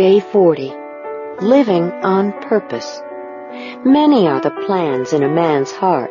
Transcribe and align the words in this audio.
Day 0.00 0.18
40. 0.18 0.72
Living 1.42 1.92
on 2.02 2.32
Purpose. 2.40 3.02
Many 3.84 4.26
are 4.28 4.40
the 4.40 4.56
plans 4.66 5.12
in 5.12 5.22
a 5.22 5.28
man's 5.28 5.72
heart, 5.72 6.10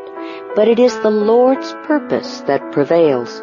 but 0.56 0.68
it 0.68 0.78
is 0.78 0.96
the 1.00 1.10
Lord's 1.10 1.74
purpose 1.88 2.42
that 2.42 2.72
prevails. 2.72 3.42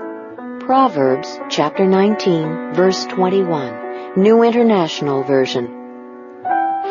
Proverbs 0.61 1.40
chapter 1.50 1.84
19 1.84 2.74
verse 2.74 3.06
21, 3.06 4.22
New 4.22 4.45
International 4.45 5.24
Version. 5.24 5.66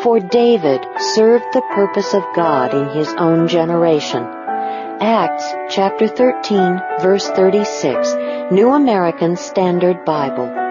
For 0.02 0.20
David 0.20 0.84
served 1.14 1.46
the 1.54 1.64
purpose 1.74 2.12
of 2.12 2.24
God 2.34 2.74
in 2.74 2.90
his 2.90 3.08
own 3.16 3.48
generation. 3.48 4.22
Acts 5.00 5.50
chapter 5.74 6.08
13 6.08 6.78
verse 7.00 7.26
36, 7.30 8.52
New 8.52 8.74
American 8.74 9.34
Standard 9.34 10.04
Bible. 10.04 10.65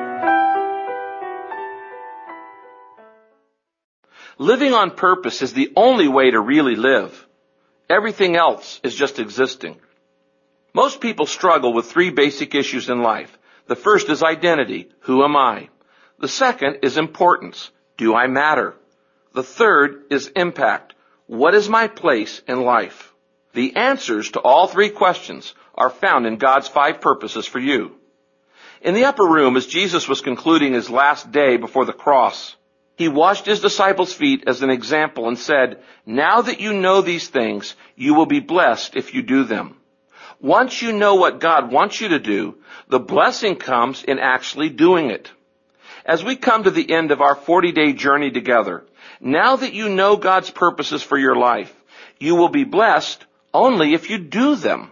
Living 4.38 4.74
on 4.74 4.92
purpose 4.92 5.42
is 5.42 5.54
the 5.54 5.72
only 5.76 6.08
way 6.08 6.32
to 6.32 6.40
really 6.40 6.76
live. 6.76 7.26
Everything 7.90 8.36
else 8.36 8.80
is 8.84 8.94
just 8.94 9.20
existing. 9.20 9.80
Most 10.74 11.00
people 11.00 11.26
struggle 11.26 11.74
with 11.74 11.86
three 11.86 12.10
basic 12.10 12.54
issues 12.54 12.90
in 12.90 13.02
life. 13.02 13.38
The 13.68 13.78
first 13.78 14.10
is 14.10 14.24
identity. 14.24 14.90
Who 15.02 15.24
am 15.24 15.38
I? 15.38 15.70
The 16.20 16.28
second 16.28 16.80
is 16.84 16.98
importance. 16.98 17.72
Do 17.98 18.14
I 18.14 18.28
matter? 18.28 18.76
The 19.34 19.44
third 19.44 20.04
is 20.12 20.28
impact. 20.36 20.96
What 21.28 21.56
is 21.56 21.70
my 21.70 21.88
place 21.88 22.42
in 22.48 22.62
life? 22.62 23.14
The 23.54 23.78
answers 23.78 24.32
to 24.32 24.40
all 24.42 24.68
three 24.68 24.90
questions 24.90 25.54
are 25.76 25.90
found 25.90 26.26
in 26.26 26.38
God's 26.38 26.68
five 26.68 27.00
purposes 27.00 27.46
for 27.46 27.60
you. 27.60 27.96
In 28.82 28.94
the 28.94 29.06
upper 29.06 29.26
room, 29.26 29.56
as 29.56 29.66
Jesus 29.66 30.10
was 30.10 30.22
concluding 30.22 30.74
his 30.74 30.90
last 30.90 31.32
day 31.32 31.58
before 31.58 31.86
the 31.86 31.94
cross, 31.94 32.56
he 32.96 33.10
washed 33.10 33.46
his 33.46 33.60
disciples' 33.60 34.14
feet 34.14 34.46
as 34.48 34.62
an 34.62 34.70
example 34.70 35.28
and 35.28 35.38
said, 35.38 35.82
now 36.06 36.42
that 36.42 36.62
you 36.62 36.74
know 36.74 37.02
these 37.02 37.28
things, 37.28 37.76
you 37.96 38.14
will 38.14 38.26
be 38.26 38.40
blessed 38.40 38.96
if 38.96 39.14
you 39.14 39.22
do 39.22 39.44
them. 39.44 39.76
Once 40.40 40.82
you 40.82 40.94
know 40.94 41.16
what 41.16 41.40
God 41.40 41.72
wants 41.72 42.00
you 42.00 42.10
to 42.10 42.20
do, 42.20 42.56
the 42.88 43.00
blessing 43.00 43.56
comes 43.56 44.04
in 44.04 44.20
actually 44.20 44.70
doing 44.70 45.10
it. 45.10 45.32
As 46.06 46.24
we 46.24 46.36
come 46.36 46.64
to 46.64 46.72
the 46.72 46.92
end 46.92 47.12
of 47.12 47.22
our 47.22 47.36
40 47.36 47.72
day 47.72 47.94
journey 47.94 48.32
together, 48.32 48.86
now 49.20 49.56
that 49.56 49.74
you 49.74 49.90
know 49.90 50.18
God's 50.18 50.52
purposes 50.52 51.02
for 51.02 51.18
your 51.18 51.36
life, 51.36 51.74
you 52.20 52.36
will 52.36 52.50
be 52.50 52.64
blessed 52.64 53.26
only 53.54 53.94
if 53.94 54.10
you 54.10 54.20
do 54.20 54.56
them. 54.56 54.92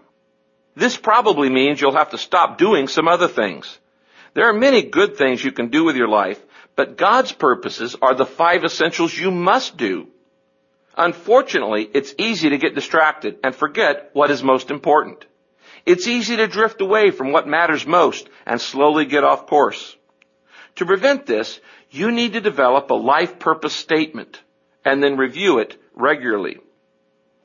This 0.75 0.97
probably 0.97 1.49
means 1.49 1.79
you'll 1.79 1.95
have 1.95 2.11
to 2.11 2.17
stop 2.17 2.57
doing 2.57 2.87
some 2.87 3.07
other 3.07 3.27
things. 3.27 3.77
There 4.33 4.49
are 4.49 4.53
many 4.53 4.81
good 4.81 5.15
things 5.17 5.43
you 5.43 5.51
can 5.51 5.69
do 5.69 5.83
with 5.83 5.95
your 5.95 6.07
life, 6.07 6.41
but 6.75 6.97
God's 6.97 7.31
purposes 7.31 7.95
are 8.01 8.15
the 8.15 8.25
five 8.25 8.63
essentials 8.63 9.17
you 9.17 9.31
must 9.31 9.77
do. 9.77 10.07
Unfortunately, 10.95 11.89
it's 11.93 12.13
easy 12.17 12.49
to 12.49 12.57
get 12.57 12.75
distracted 12.75 13.39
and 13.43 13.55
forget 13.55 14.09
what 14.13 14.31
is 14.31 14.43
most 14.43 14.71
important. 14.71 15.25
It's 15.85 16.07
easy 16.07 16.37
to 16.37 16.47
drift 16.47 16.81
away 16.81 17.11
from 17.11 17.31
what 17.31 17.47
matters 17.47 17.85
most 17.85 18.29
and 18.45 18.61
slowly 18.61 19.05
get 19.05 19.23
off 19.23 19.47
course. 19.47 19.95
To 20.75 20.85
prevent 20.85 21.25
this, 21.25 21.59
you 21.89 22.11
need 22.11 22.33
to 22.33 22.41
develop 22.41 22.89
a 22.89 22.95
life 22.95 23.37
purpose 23.39 23.73
statement 23.73 24.39
and 24.85 25.01
then 25.01 25.17
review 25.17 25.59
it 25.59 25.77
regularly. 25.93 26.59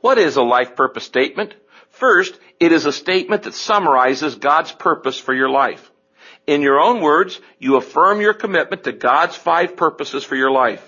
What 0.01 0.19
is 0.19 0.37
a 0.37 0.43
life 0.43 0.77
purpose 0.77 1.05
statement? 1.05 1.55
First, 1.91 2.39
it 2.61 2.73
is 2.73 2.87
a 2.87 2.93
statement 2.93 3.43
that 3.43 3.55
summarizes 3.55 4.37
God's 4.37 4.73
purpose 4.73 5.19
for 5.19 5.35
your 5.35 5.51
life. 5.51 5.91
In 6.49 6.63
your 6.63 6.81
own 6.81 7.03
words, 7.03 7.39
you 7.59 7.77
affirm 7.77 8.23
your 8.23 8.33
commitment 8.33 8.85
to 8.85 8.93
God's 8.93 9.37
five 9.37 9.77
purposes 9.77 10.25
for 10.25 10.35
your 10.35 10.51
life. 10.51 10.83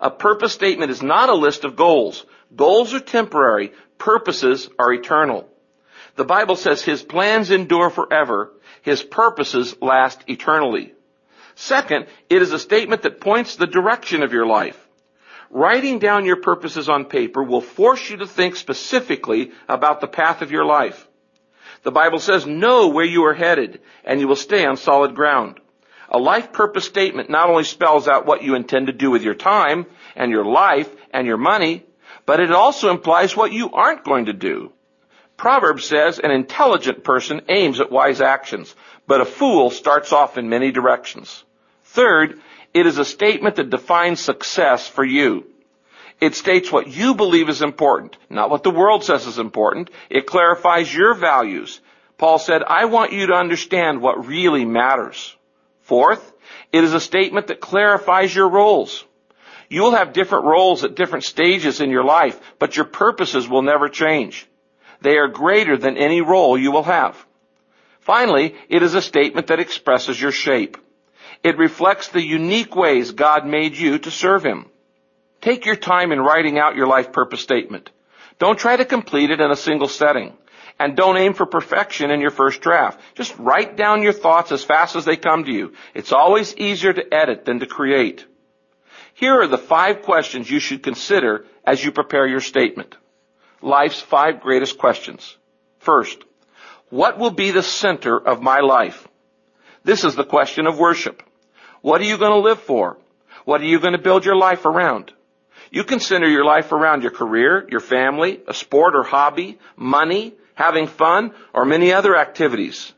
A 0.00 0.10
purpose 0.10 0.52
statement 0.52 0.90
is 0.90 1.04
not 1.04 1.28
a 1.28 1.34
list 1.36 1.62
of 1.62 1.76
goals. 1.76 2.26
Goals 2.56 2.92
are 2.94 2.98
temporary. 2.98 3.70
Purposes 3.96 4.68
are 4.76 4.92
eternal. 4.92 5.48
The 6.16 6.24
Bible 6.24 6.56
says 6.56 6.82
His 6.82 7.00
plans 7.00 7.52
endure 7.52 7.90
forever. 7.90 8.54
His 8.82 9.04
purposes 9.04 9.76
last 9.80 10.24
eternally. 10.26 10.94
Second, 11.54 12.08
it 12.28 12.42
is 12.42 12.50
a 12.50 12.58
statement 12.58 13.02
that 13.02 13.20
points 13.20 13.54
the 13.54 13.68
direction 13.68 14.24
of 14.24 14.32
your 14.32 14.46
life. 14.46 14.80
Writing 15.48 16.00
down 16.00 16.24
your 16.24 16.40
purposes 16.40 16.88
on 16.88 17.04
paper 17.04 17.44
will 17.44 17.60
force 17.60 18.10
you 18.10 18.16
to 18.16 18.26
think 18.26 18.56
specifically 18.56 19.52
about 19.68 20.00
the 20.00 20.08
path 20.08 20.42
of 20.42 20.50
your 20.50 20.64
life. 20.64 21.06
The 21.84 21.92
Bible 21.92 22.18
says 22.18 22.46
know 22.46 22.88
where 22.88 23.04
you 23.04 23.24
are 23.26 23.34
headed 23.34 23.80
and 24.04 24.18
you 24.18 24.26
will 24.26 24.36
stay 24.36 24.64
on 24.64 24.76
solid 24.76 25.14
ground. 25.14 25.60
A 26.08 26.18
life 26.18 26.52
purpose 26.52 26.86
statement 26.86 27.30
not 27.30 27.48
only 27.48 27.64
spells 27.64 28.08
out 28.08 28.26
what 28.26 28.42
you 28.42 28.54
intend 28.54 28.86
to 28.88 28.92
do 28.92 29.10
with 29.10 29.22
your 29.22 29.34
time 29.34 29.86
and 30.16 30.30
your 30.30 30.44
life 30.44 30.90
and 31.12 31.26
your 31.26 31.36
money, 31.36 31.84
but 32.26 32.40
it 32.40 32.50
also 32.50 32.90
implies 32.90 33.36
what 33.36 33.52
you 33.52 33.70
aren't 33.72 34.04
going 34.04 34.26
to 34.26 34.32
do. 34.32 34.72
Proverbs 35.36 35.84
says 35.84 36.18
an 36.18 36.30
intelligent 36.30 37.04
person 37.04 37.42
aims 37.48 37.80
at 37.80 37.90
wise 37.90 38.20
actions, 38.20 38.74
but 39.06 39.20
a 39.20 39.26
fool 39.26 39.70
starts 39.70 40.12
off 40.12 40.38
in 40.38 40.48
many 40.48 40.70
directions. 40.70 41.44
Third, 41.84 42.40
it 42.72 42.86
is 42.86 42.98
a 42.98 43.04
statement 43.04 43.56
that 43.56 43.70
defines 43.70 44.20
success 44.20 44.88
for 44.88 45.04
you. 45.04 45.46
It 46.24 46.34
states 46.34 46.72
what 46.72 46.88
you 46.88 47.14
believe 47.14 47.50
is 47.50 47.60
important, 47.60 48.16
not 48.30 48.48
what 48.48 48.62
the 48.62 48.70
world 48.70 49.04
says 49.04 49.26
is 49.26 49.38
important. 49.38 49.90
It 50.08 50.24
clarifies 50.26 50.92
your 50.92 51.12
values. 51.12 51.82
Paul 52.16 52.38
said, 52.38 52.62
I 52.62 52.86
want 52.86 53.12
you 53.12 53.26
to 53.26 53.34
understand 53.34 54.00
what 54.00 54.26
really 54.26 54.64
matters. 54.64 55.36
Fourth, 55.82 56.32
it 56.72 56.82
is 56.82 56.94
a 56.94 56.98
statement 56.98 57.48
that 57.48 57.60
clarifies 57.60 58.34
your 58.34 58.48
roles. 58.48 59.04
You 59.68 59.82
will 59.82 59.90
have 59.90 60.14
different 60.14 60.46
roles 60.46 60.82
at 60.82 60.94
different 60.94 61.24
stages 61.24 61.82
in 61.82 61.90
your 61.90 62.04
life, 62.04 62.40
but 62.58 62.74
your 62.74 62.86
purposes 62.86 63.46
will 63.46 63.60
never 63.60 63.90
change. 63.90 64.48
They 65.02 65.18
are 65.18 65.28
greater 65.28 65.76
than 65.76 65.98
any 65.98 66.22
role 66.22 66.56
you 66.56 66.72
will 66.72 66.84
have. 66.84 67.22
Finally, 68.00 68.54
it 68.70 68.82
is 68.82 68.94
a 68.94 69.02
statement 69.02 69.48
that 69.48 69.60
expresses 69.60 70.18
your 70.18 70.32
shape. 70.32 70.78
It 71.42 71.58
reflects 71.58 72.08
the 72.08 72.24
unique 72.24 72.74
ways 72.74 73.12
God 73.12 73.44
made 73.44 73.76
you 73.76 73.98
to 73.98 74.10
serve 74.10 74.42
Him. 74.42 74.70
Take 75.44 75.66
your 75.66 75.76
time 75.76 76.10
in 76.10 76.20
writing 76.20 76.58
out 76.58 76.74
your 76.74 76.86
life 76.86 77.12
purpose 77.12 77.42
statement. 77.42 77.90
Don't 78.38 78.58
try 78.58 78.76
to 78.76 78.86
complete 78.86 79.28
it 79.30 79.42
in 79.42 79.50
a 79.50 79.56
single 79.56 79.88
setting. 79.88 80.32
And 80.78 80.96
don't 80.96 81.18
aim 81.18 81.34
for 81.34 81.44
perfection 81.44 82.10
in 82.10 82.22
your 82.22 82.30
first 82.30 82.62
draft. 82.62 82.98
Just 83.14 83.38
write 83.38 83.76
down 83.76 84.02
your 84.02 84.14
thoughts 84.14 84.52
as 84.52 84.64
fast 84.64 84.96
as 84.96 85.04
they 85.04 85.18
come 85.18 85.44
to 85.44 85.52
you. 85.52 85.74
It's 85.92 86.12
always 86.12 86.56
easier 86.56 86.94
to 86.94 87.12
edit 87.12 87.44
than 87.44 87.60
to 87.60 87.66
create. 87.66 88.24
Here 89.12 89.38
are 89.38 89.46
the 89.46 89.58
five 89.58 90.00
questions 90.00 90.50
you 90.50 90.60
should 90.60 90.82
consider 90.82 91.44
as 91.62 91.84
you 91.84 91.92
prepare 91.92 92.26
your 92.26 92.40
statement. 92.40 92.96
Life's 93.60 94.00
five 94.00 94.40
greatest 94.40 94.78
questions. 94.78 95.36
First, 95.78 96.24
what 96.88 97.18
will 97.18 97.32
be 97.32 97.50
the 97.50 97.62
center 97.62 98.18
of 98.18 98.40
my 98.40 98.60
life? 98.60 99.06
This 99.82 100.04
is 100.04 100.14
the 100.14 100.24
question 100.24 100.66
of 100.66 100.78
worship. 100.78 101.22
What 101.82 102.00
are 102.00 102.04
you 102.04 102.16
going 102.16 102.32
to 102.32 102.48
live 102.48 102.60
for? 102.60 102.96
What 103.44 103.60
are 103.60 103.66
you 103.66 103.78
going 103.78 103.92
to 103.92 103.98
build 103.98 104.24
your 104.24 104.36
life 104.36 104.64
around? 104.64 105.12
You 105.74 105.82
can 105.82 105.98
center 105.98 106.28
your 106.28 106.44
life 106.44 106.70
around 106.70 107.02
your 107.02 107.10
career, 107.10 107.66
your 107.68 107.80
family, 107.80 108.40
a 108.46 108.54
sport 108.54 108.94
or 108.94 109.02
hobby, 109.02 109.58
money, 109.76 110.34
having 110.54 110.86
fun, 110.86 111.34
or 111.52 111.64
many 111.64 111.92
other 111.92 112.16
activities. 112.16 112.92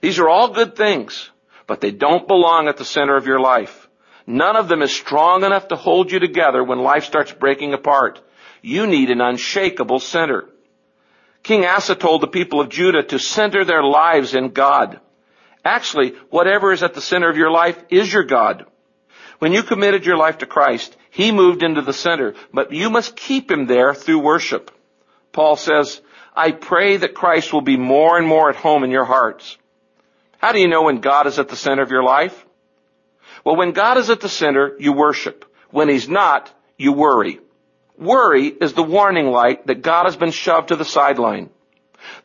These 0.00 0.18
are 0.18 0.30
all 0.30 0.54
good 0.54 0.74
things, 0.74 1.28
but 1.66 1.82
they 1.82 1.90
don't 1.90 2.26
belong 2.26 2.66
at 2.66 2.78
the 2.78 2.84
center 2.86 3.14
of 3.18 3.26
your 3.26 3.40
life. 3.40 3.90
None 4.26 4.56
of 4.56 4.68
them 4.68 4.80
is 4.80 4.90
strong 4.90 5.44
enough 5.44 5.68
to 5.68 5.76
hold 5.76 6.10
you 6.10 6.18
together 6.18 6.64
when 6.64 6.78
life 6.78 7.04
starts 7.04 7.30
breaking 7.30 7.74
apart. 7.74 8.22
You 8.62 8.86
need 8.86 9.10
an 9.10 9.20
unshakable 9.20 10.00
center. 10.00 10.48
King 11.42 11.66
Asa 11.66 11.94
told 11.94 12.22
the 12.22 12.26
people 12.38 12.62
of 12.62 12.70
Judah 12.70 13.02
to 13.02 13.18
center 13.18 13.66
their 13.66 13.84
lives 13.84 14.34
in 14.34 14.48
God. 14.48 14.98
Actually, 15.62 16.14
whatever 16.30 16.72
is 16.72 16.82
at 16.82 16.94
the 16.94 17.02
center 17.02 17.28
of 17.28 17.36
your 17.36 17.50
life 17.50 17.76
is 17.90 18.10
your 18.10 18.24
God. 18.24 18.64
When 19.38 19.52
you 19.52 19.62
committed 19.62 20.06
your 20.06 20.16
life 20.16 20.38
to 20.38 20.46
Christ, 20.46 20.96
He 21.10 21.32
moved 21.32 21.62
into 21.62 21.82
the 21.82 21.92
center, 21.92 22.34
but 22.52 22.72
you 22.72 22.90
must 22.90 23.16
keep 23.16 23.50
Him 23.50 23.66
there 23.66 23.94
through 23.94 24.20
worship. 24.20 24.70
Paul 25.32 25.56
says, 25.56 26.00
I 26.34 26.52
pray 26.52 26.96
that 26.96 27.14
Christ 27.14 27.52
will 27.52 27.60
be 27.60 27.76
more 27.76 28.18
and 28.18 28.26
more 28.26 28.50
at 28.50 28.56
home 28.56 28.84
in 28.84 28.90
your 28.90 29.04
hearts. 29.04 29.56
How 30.38 30.52
do 30.52 30.60
you 30.60 30.68
know 30.68 30.82
when 30.82 31.00
God 31.00 31.26
is 31.26 31.38
at 31.38 31.48
the 31.48 31.56
center 31.56 31.82
of 31.82 31.90
your 31.90 32.02
life? 32.02 32.44
Well, 33.44 33.56
when 33.56 33.72
God 33.72 33.98
is 33.98 34.10
at 34.10 34.20
the 34.20 34.28
center, 34.28 34.76
you 34.78 34.92
worship. 34.92 35.44
When 35.70 35.88
He's 35.88 36.08
not, 36.08 36.52
you 36.76 36.92
worry. 36.92 37.40
Worry 37.98 38.48
is 38.48 38.72
the 38.72 38.82
warning 38.82 39.26
light 39.26 39.66
that 39.66 39.82
God 39.82 40.04
has 40.04 40.16
been 40.16 40.30
shoved 40.30 40.68
to 40.68 40.76
the 40.76 40.84
sideline. 40.84 41.50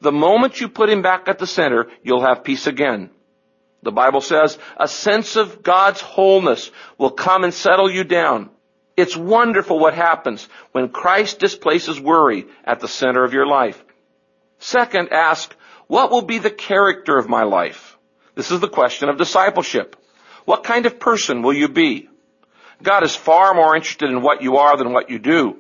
The 0.01 0.11
moment 0.11 0.59
you 0.59 0.69
put 0.69 0.89
Him 0.89 1.01
back 1.01 1.27
at 1.27 1.39
the 1.39 1.47
center, 1.47 1.88
you'll 2.03 2.25
have 2.25 2.44
peace 2.44 2.67
again. 2.67 3.09
The 3.84 3.92
Bible 3.92 4.22
says 4.22 4.58
a 4.78 4.88
sense 4.88 5.36
of 5.36 5.64
God's 5.64 6.02
wholeness 6.02 6.72
will 6.98 7.12
come 7.12 7.44
and 7.44 7.54
settle 7.54 7.90
you 7.90 8.04
down. 8.04 8.50
It's 8.98 9.16
wonderful 9.16 9.80
what 9.80 9.94
happens 9.94 10.48
when 10.74 10.90
Christ 10.90 11.40
displaces 11.40 12.00
worry 12.00 12.48
at 12.66 12.81
the 12.81 12.90
center 12.90 13.24
of 13.24 13.34
your 13.34 13.48
life. 13.48 13.81
Second, 14.60 15.10
ask, 15.14 15.56
what 15.88 16.12
will 16.12 16.22
be 16.22 16.38
the 16.38 16.52
character 16.52 17.18
of 17.18 17.30
my 17.30 17.44
life? 17.44 17.98
This 18.36 18.52
is 18.52 18.60
the 18.60 18.68
question 18.68 19.08
of 19.08 19.18
discipleship. 19.18 19.96
What 20.44 20.66
kind 20.66 20.86
of 20.86 21.00
person 21.00 21.42
will 21.42 21.54
you 21.54 21.70
be? 21.70 22.10
God 22.84 23.04
is 23.04 23.16
far 23.16 23.54
more 23.54 23.76
interested 23.76 24.10
in 24.10 24.22
what 24.22 24.42
you 24.42 24.58
are 24.58 24.78
than 24.78 24.92
what 24.92 25.10
you 25.10 25.20
do. 25.20 25.58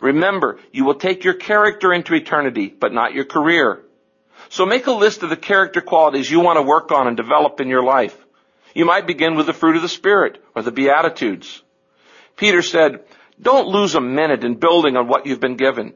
Remember, 0.00 0.58
you 0.72 0.84
will 0.84 0.96
take 0.96 1.24
your 1.24 1.34
character 1.34 1.92
into 1.92 2.14
eternity, 2.14 2.68
but 2.68 2.92
not 2.92 3.14
your 3.14 3.24
career. 3.24 3.82
So 4.48 4.66
make 4.66 4.86
a 4.86 4.92
list 4.92 5.22
of 5.22 5.30
the 5.30 5.36
character 5.36 5.80
qualities 5.80 6.30
you 6.30 6.40
want 6.40 6.58
to 6.58 6.62
work 6.62 6.92
on 6.92 7.06
and 7.06 7.16
develop 7.16 7.60
in 7.60 7.68
your 7.68 7.82
life. 7.82 8.16
You 8.74 8.84
might 8.84 9.06
begin 9.06 9.34
with 9.34 9.46
the 9.46 9.52
fruit 9.52 9.76
of 9.76 9.82
the 9.82 9.88
Spirit 9.88 10.42
or 10.54 10.62
the 10.62 10.72
Beatitudes. 10.72 11.62
Peter 12.36 12.62
said, 12.62 13.00
don't 13.40 13.68
lose 13.68 13.94
a 13.94 14.00
minute 14.00 14.44
in 14.44 14.54
building 14.54 14.96
on 14.96 15.08
what 15.08 15.26
you've 15.26 15.40
been 15.40 15.56
given. 15.56 15.94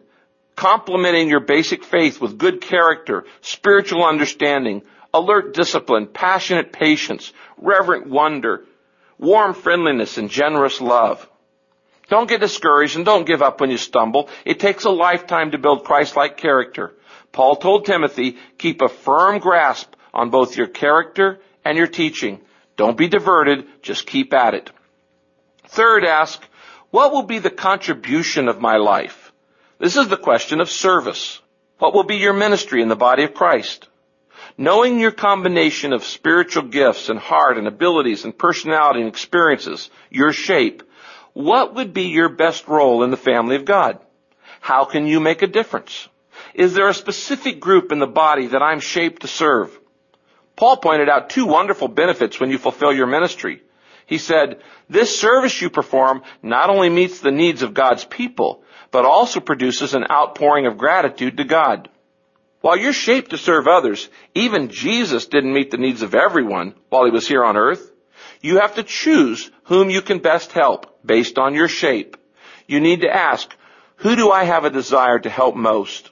Complementing 0.57 1.29
your 1.29 1.41
basic 1.41 1.85
faith 1.85 2.21
with 2.21 2.39
good 2.39 2.61
character, 2.61 3.25
spiritual 3.41 4.05
understanding, 4.05 4.83
alert 5.13 5.55
discipline, 5.55 6.07
passionate 6.07 6.73
patience, 6.73 7.33
reverent 7.57 8.09
wonder, 8.09 8.65
warm 9.19 9.55
friendliness, 9.55 10.19
and 10.19 10.31
generous 10.31 10.81
love. 10.81 11.29
Don't 12.09 12.29
get 12.29 12.41
discouraged 12.41 12.97
and 12.97 13.05
don't 13.05 13.27
give 13.27 13.43
up 13.43 13.61
when 13.61 13.71
you 13.71 13.79
stumble. 13.79 14.29
It 14.45 14.61
takes 14.61 14.85
a 14.85 14.91
lifetime 14.91 15.51
to 15.53 15.59
build 15.59 15.85
Christ-like 15.85 16.37
character. 16.37 16.95
Paul 17.33 17.57
told 17.57 17.85
Timothy, 17.85 18.37
keep 18.59 18.81
a 18.81 18.89
firm 18.89 19.39
grasp 19.39 19.95
on 20.15 20.31
both 20.31 20.57
your 20.57 20.67
character 20.67 21.41
and 21.65 21.77
your 21.77 21.87
teaching. 21.87 22.41
Don't 22.77 22.97
be 22.97 23.09
diverted, 23.09 23.67
just 23.83 24.07
keep 24.07 24.33
at 24.33 24.55
it. 24.55 24.71
Third, 25.69 26.05
ask, 26.05 26.43
what 26.91 27.13
will 27.13 27.25
be 27.25 27.39
the 27.39 27.51
contribution 27.51 28.49
of 28.49 28.61
my 28.61 28.77
life? 28.77 29.33
This 29.79 29.97
is 29.97 30.09
the 30.09 30.17
question 30.17 30.61
of 30.61 30.71
service. 30.71 31.41
What 31.79 31.93
will 31.93 32.05
be 32.05 32.17
your 32.17 32.33
ministry 32.33 32.81
in 32.81 32.89
the 32.89 32.97
body 32.97 33.25
of 33.25 33.35
Christ? 33.35 33.89
Knowing 34.57 34.99
your 34.99 35.11
combination 35.11 35.93
of 35.93 36.05
spiritual 36.05 36.63
gifts 36.63 37.11
and 37.11 37.19
heart 37.19 37.59
and 37.59 37.67
abilities 37.67 38.25
and 38.25 38.37
personality 38.37 39.01
and 39.01 39.09
experiences, 39.09 39.91
your 40.09 40.33
shape, 40.33 40.83
what 41.35 41.75
would 41.75 41.93
be 41.93 42.05
your 42.05 42.31
best 42.31 42.67
role 42.67 43.03
in 43.03 43.11
the 43.11 43.17
family 43.17 43.57
of 43.57 43.67
God? 43.67 43.99
How 44.61 44.87
can 44.87 45.07
you 45.07 45.21
make 45.21 45.43
a 45.43 45.47
difference? 45.47 46.09
Is 46.55 46.75
there 46.75 46.89
a 46.89 46.95
specific 46.95 47.61
group 47.61 47.93
in 47.93 47.99
the 47.99 48.07
body 48.07 48.49
that 48.49 48.63
I'm 48.63 48.81
shaped 48.81 49.23
to 49.23 49.29
serve? 49.29 49.79
Paul 50.57 50.79
pointed 50.79 51.09
out 51.09 51.31
two 51.31 51.47
wonderful 51.47 51.89
benefits 51.89 52.41
when 52.41 52.51
you 52.51 52.59
fulfill 52.59 52.93
your 52.93 53.07
ministry. 53.07 53.63
He 54.07 54.19
said, 54.19 54.63
this 54.89 55.19
service 55.19 55.61
you 55.61 55.69
perform 55.69 56.23
not 56.43 56.71
only 56.71 56.89
meets 56.89 57.21
the 57.21 57.33
needs 57.33 57.63
of 57.63 57.75
God's 57.75 58.05
people, 58.05 58.63
but 58.91 59.05
also 59.05 59.41
produces 59.41 59.95
an 59.95 60.07
outpouring 60.11 60.67
of 60.67 60.79
gratitude 60.79 61.37
to 61.37 61.45
God. 61.45 61.89
While 62.61 62.79
you're 62.79 62.93
shaped 62.93 63.31
to 63.31 63.39
serve 63.39 63.67
others, 63.67 64.09
even 64.35 64.71
Jesus 64.71 65.27
didn't 65.27 65.53
meet 65.53 65.71
the 65.71 65.77
needs 65.77 66.03
of 66.03 66.15
everyone 66.15 66.75
while 66.89 67.05
he 67.05 67.11
was 67.11 67.29
here 67.29 67.45
on 67.45 67.57
earth. 67.57 67.93
You 68.41 68.61
have 68.61 68.77
to 68.77 68.83
choose 68.83 69.51
whom 69.65 69.91
you 69.91 70.03
can 70.03 70.21
best 70.21 70.53
help 70.53 70.99
based 71.05 71.37
on 71.39 71.55
your 71.55 71.69
shape. 71.69 72.17
You 72.67 72.81
need 72.81 73.03
to 73.03 73.15
ask, 73.15 73.55
who 73.97 74.17
do 74.17 74.31
I 74.31 74.45
have 74.45 74.65
a 74.65 74.71
desire 74.71 75.19
to 75.19 75.31
help 75.31 75.57
most? 75.57 76.11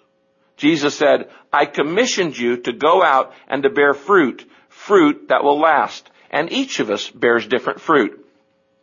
Jesus 0.56 0.96
said, 0.96 1.30
I 1.52 1.66
commissioned 1.66 2.38
you 2.38 2.58
to 2.58 2.72
go 2.72 3.02
out 3.02 3.32
and 3.48 3.62
to 3.62 3.70
bear 3.70 3.94
fruit, 3.94 4.48
fruit 4.68 5.28
that 5.28 5.42
will 5.42 5.58
last. 5.58 6.08
And 6.30 6.52
each 6.52 6.80
of 6.80 6.90
us 6.90 7.10
bears 7.10 7.46
different 7.46 7.80
fruit. 7.80 8.24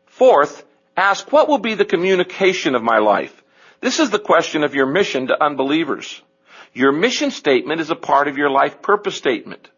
Fourth, 0.07 0.63
ask 0.95 1.31
what 1.31 1.47
will 1.47 1.57
be 1.57 1.75
the 1.75 1.85
communication 1.85 2.75
of 2.75 2.83
my 2.83 3.00
life? 3.00 3.44
This 3.79 4.00
is 4.00 4.09
the 4.09 4.19
question 4.19 4.63
of 4.63 4.75
your 4.75 4.85
mission 4.85 5.27
to 5.27 5.44
unbelievers. 5.44 6.21
Your 6.73 6.91
mission 6.91 7.31
statement 7.31 7.81
is 7.81 7.89
a 7.89 7.95
part 7.95 8.27
of 8.27 8.38
your 8.38 8.50
life 8.50 8.81
purpose 8.81 9.15
statement. 9.15 9.69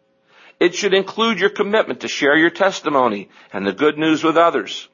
It 0.60 0.74
should 0.74 0.94
include 0.94 1.40
your 1.40 1.50
commitment 1.50 2.00
to 2.00 2.08
share 2.08 2.36
your 2.36 2.50
testimony 2.50 3.28
and 3.52 3.66
the 3.66 3.72
good 3.72 3.98
news 3.98 4.22
with 4.22 4.36
others. 4.36 4.88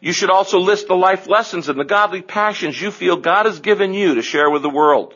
You 0.00 0.12
should 0.12 0.30
also 0.30 0.58
list 0.58 0.88
the 0.88 0.96
life 0.96 1.26
lessons 1.28 1.68
and 1.68 1.78
the 1.78 1.84
godly 1.84 2.20
passions 2.20 2.80
you 2.80 2.90
feel 2.90 3.16
God 3.16 3.46
has 3.46 3.60
given 3.60 3.94
you 3.94 4.16
to 4.16 4.22
share 4.22 4.50
with 4.50 4.62
the 4.62 4.68
world. 4.68 5.14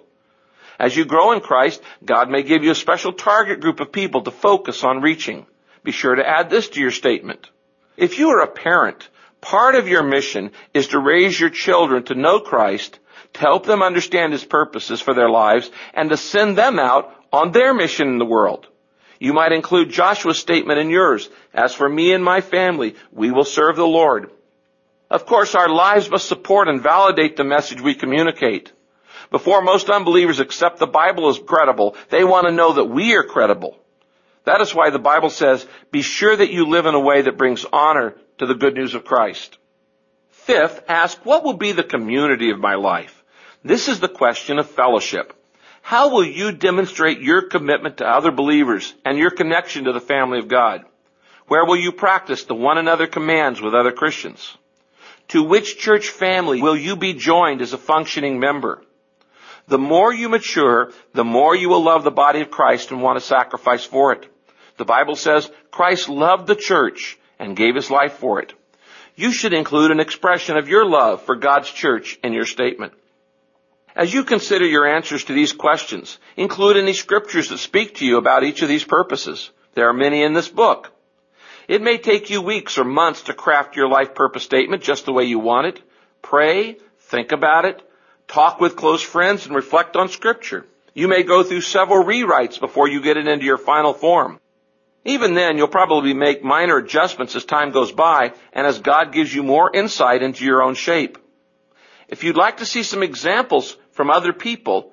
As 0.79 0.97
you 0.97 1.05
grow 1.05 1.33
in 1.33 1.41
Christ, 1.41 1.83
God 2.05 2.31
may 2.31 2.43
give 2.43 2.63
you 2.63 2.71
a 2.71 2.77
special 2.77 3.13
target 3.13 3.61
group 3.61 3.81
of 3.81 3.91
people 3.91 4.23
to 4.23 4.31
focus 4.31 4.85
on 4.85 5.03
reaching. 5.03 5.47
Be 5.83 5.93
sure 5.93 6.15
to 6.15 6.29
add 6.29 6.51
this 6.51 6.69
to 6.71 6.81
your 6.81 6.93
statement. 6.93 7.51
If 7.97 8.19
you 8.19 8.31
are 8.31 8.43
a 8.43 8.47
parent, 8.47 9.09
part 9.41 9.75
of 9.75 9.89
your 9.89 10.05
mission 10.05 10.53
is 10.75 10.89
to 10.89 11.01
raise 11.01 11.39
your 11.39 11.51
children 11.51 12.05
to 12.05 12.15
know 12.15 12.39
Christ, 12.39 12.99
to 13.35 13.41
help 13.41 13.67
them 13.67 13.83
understand 13.83 14.33
His 14.33 14.45
purposes 14.45 15.01
for 15.01 15.15
their 15.15 15.29
lives, 15.29 15.71
and 15.95 16.11
to 16.11 16.17
send 16.17 16.57
them 16.57 16.79
out 16.79 17.13
on 17.33 17.51
their 17.51 17.75
mission 17.75 18.09
in 18.09 18.19
the 18.19 18.25
world. 18.25 18.67
You 19.19 19.33
might 19.33 19.53
include 19.53 19.91
Joshua's 19.91 20.39
statement 20.39 20.79
in 20.79 20.91
yours. 20.91 21.29
As 21.53 21.75
for 21.75 21.89
me 21.89 22.13
and 22.13 22.25
my 22.25 22.41
family, 22.41 22.95
we 23.11 23.33
will 23.33 23.45
serve 23.45 23.75
the 23.75 23.87
Lord. 23.87 24.31
Of 25.11 25.27
course, 25.27 25.55
our 25.55 25.69
lives 25.69 26.09
must 26.09 26.29
support 26.29 26.69
and 26.69 26.81
validate 26.81 27.37
the 27.37 27.45
message 27.45 27.81
we 27.81 27.95
communicate. 27.95 28.73
Before 29.31 29.61
most 29.63 29.91
unbelievers 29.91 30.41
accept 30.41 30.79
the 30.79 30.87
Bible 30.87 31.29
as 31.29 31.39
credible, 31.39 31.97
they 32.11 32.25
want 32.25 32.47
to 32.47 32.53
know 32.53 32.75
that 32.75 32.85
we 32.85 33.15
are 33.15 33.25
credible. 33.25 33.77
That 34.45 34.61
is 34.63 34.75
why 34.75 34.91
the 34.91 34.99
Bible 34.99 35.31
says, 35.31 35.67
be 35.91 36.01
sure 36.01 36.35
that 36.35 36.51
you 36.51 36.67
live 36.67 36.87
in 36.87 36.95
a 36.95 37.01
way 37.01 37.23
that 37.23 37.37
brings 37.37 37.67
honor 37.71 38.15
to 38.39 38.47
the 38.47 38.55
good 38.55 38.75
news 38.75 38.95
of 38.95 39.05
Christ. 39.05 39.59
Fifth, 40.31 40.83
ask, 40.89 41.25
what 41.27 41.45
will 41.45 41.55
be 41.55 41.73
the 41.73 41.83
community 41.83 42.51
of 42.51 42.59
my 42.59 42.77
life? 42.77 43.23
This 43.63 43.89
is 43.89 44.01
the 44.01 44.09
question 44.09 44.59
of 44.59 44.71
fellowship. 44.71 45.35
How 45.83 46.11
will 46.11 46.25
you 46.25 46.53
demonstrate 46.53 47.21
your 47.21 47.43
commitment 47.43 47.99
to 47.99 48.09
other 48.09 48.31
believers 48.31 48.95
and 49.05 49.19
your 49.19 49.31
connection 49.31 49.85
to 49.85 49.93
the 49.93 50.01
family 50.01 50.39
of 50.39 50.49
God? 50.49 50.85
Where 51.49 51.65
will 51.65 51.77
you 51.77 51.93
practice 51.93 52.45
the 52.45 52.55
one 52.55 52.79
another 52.79 53.07
commands 53.07 53.61
with 53.61 53.75
other 53.75 53.93
Christians? 53.93 54.57
To 55.29 55.43
which 55.43 55.79
church 55.79 56.09
family 56.09 56.63
will 56.63 56.77
you 56.77 56.97
be 56.97 57.15
joined 57.15 57.61
as 57.61 57.75
a 57.75 57.79
functioning 57.79 58.39
member? 58.39 58.83
The 59.69 59.79
more 59.79 60.13
you 60.13 60.29
mature, 60.29 60.93
the 61.13 61.25
more 61.25 61.55
you 61.55 61.69
will 61.69 61.83
love 61.85 62.03
the 62.03 62.11
body 62.11 62.41
of 62.41 62.51
Christ 62.51 62.91
and 62.91 63.03
want 63.03 63.19
to 63.19 63.25
sacrifice 63.25 63.85
for 63.85 64.13
it. 64.13 64.27
The 64.79 64.87
Bible 64.87 65.15
says 65.15 65.51
Christ 65.71 66.09
loved 66.09 66.47
the 66.47 66.57
church 66.57 67.19
and 67.39 67.57
gave 67.57 67.75
his 67.75 67.91
life 67.91 68.15
for 68.15 68.41
it. 68.41 68.55
You 69.15 69.31
should 69.33 69.53
include 69.53 69.91
an 69.91 70.01
expression 70.01 70.57
of 70.57 70.69
your 70.69 70.87
love 70.87 71.23
for 71.23 71.37
God's 71.37 71.71
church 71.71 72.19
in 72.25 72.33
your 72.33 72.47
statement. 72.47 72.95
As 73.95 74.15
you 74.15 74.25
consider 74.25 74.65
your 74.65 74.87
answers 74.87 75.25
to 75.25 75.33
these 75.33 75.53
questions, 75.53 76.19
include 76.37 76.77
any 76.77 76.93
scriptures 76.93 77.49
that 77.49 77.59
speak 77.59 77.97
to 77.97 78.07
you 78.07 78.17
about 78.17 78.45
each 78.45 78.63
of 78.63 78.69
these 78.69 78.85
purposes. 78.85 79.51
There 79.75 79.89
are 79.89 79.93
many 79.93 80.23
in 80.23 80.33
this 80.33 80.49
book. 80.49 80.93
It 81.67 81.83
may 81.83 81.99
take 81.99 82.31
you 82.31 82.41
weeks 82.41 82.79
or 82.79 82.85
months 82.85 83.23
to 83.23 83.35
craft 83.35 83.77
your 83.77 83.89
life 83.89 84.15
purpose 84.15 84.45
statement 84.45 84.83
just 84.83 85.05
the 85.05 85.13
way 85.13 85.25
you 85.25 85.41
want 85.41 85.67
it. 85.67 85.83
Pray, 86.23 86.79
think 87.01 87.33
about 87.33 87.65
it, 87.65 87.83
talk 88.29 88.61
with 88.61 88.77
close 88.77 89.03
friends, 89.03 89.47
and 89.47 89.57
reflect 89.57 89.97
on 89.97 90.09
scripture. 90.09 90.67
You 90.95 91.09
may 91.09 91.23
go 91.23 91.43
through 91.43 91.63
several 91.63 92.05
rewrites 92.05 92.61
before 92.61 92.89
you 92.89 93.01
get 93.01 93.17
it 93.17 93.27
into 93.27 93.45
your 93.45 93.59
final 93.59 93.95
form. 93.95 94.41
Even 95.05 95.35
then, 95.35 95.57
you'll 95.57 95.69
probably 95.69 96.13
make 96.13 96.45
minor 96.45 96.77
adjustments 96.77 97.35
as 97.35 97.45
time 97.45 97.71
goes 97.71 97.93
by 97.93 98.33
and 98.53 98.67
as 98.67 98.81
God 98.81 99.13
gives 99.13 99.35
you 99.35 99.43
more 99.43 99.75
insight 99.75 100.23
into 100.23 100.45
your 100.45 100.63
own 100.63 100.75
shape. 100.75 101.19
If 102.09 102.25
you'd 102.25 102.37
like 102.37 102.59
to 102.59 102.67
see 102.67 102.83
some 102.83 103.03
examples 103.03 103.77
from 103.93 104.11
other 104.11 104.33
people, 104.33 104.93